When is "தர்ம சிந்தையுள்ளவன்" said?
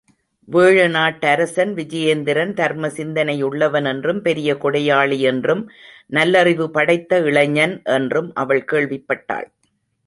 2.53-3.85